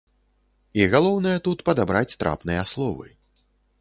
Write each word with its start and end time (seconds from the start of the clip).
І 0.79 0.87
галоўнае 0.93 1.35
тут 1.47 1.63
падабраць 1.67 2.17
трапныя 2.25 2.61
словы. 2.73 3.07